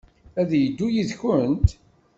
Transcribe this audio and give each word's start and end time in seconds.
Ad 0.41 0.51
yeddu 0.61 0.87
yid-kent? 0.93 1.69